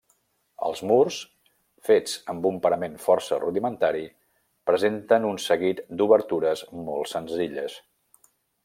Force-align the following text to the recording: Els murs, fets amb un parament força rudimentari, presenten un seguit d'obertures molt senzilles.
Els 0.67 0.79
murs, 0.91 1.17
fets 1.89 2.15
amb 2.33 2.47
un 2.51 2.57
parament 2.63 2.97
força 3.03 3.39
rudimentari, 3.45 4.03
presenten 4.71 5.29
un 5.35 5.41
seguit 5.47 5.85
d'obertures 6.01 6.69
molt 6.91 7.15
senzilles. 7.17 7.83